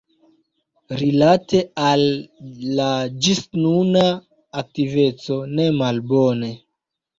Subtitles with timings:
[1.01, 2.05] Rilate al
[2.79, 2.89] la
[3.27, 4.03] ĝisnuna
[4.65, 6.53] aktiveco, ne malbone.